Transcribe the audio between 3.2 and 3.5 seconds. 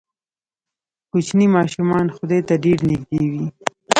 وي.